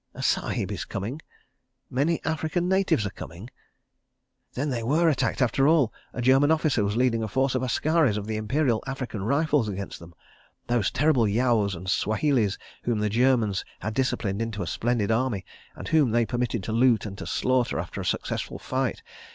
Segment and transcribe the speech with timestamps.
[0.15, 1.21] "A sahib is coming....
[1.91, 3.51] Many African natives are coming!"...
[4.55, 5.93] Then they were attacked after all!
[6.11, 9.99] A German officer was leading a force of askaris of the Imperial African Rifles against
[9.99, 15.45] them—those terrible Yaos and Swahilis whom the Germans had disciplined into a splendid army,
[15.75, 19.03] and whom they permitted to loot and to slaughter after a successful fight.